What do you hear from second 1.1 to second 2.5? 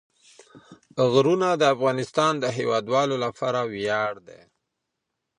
غرونه د افغانستان د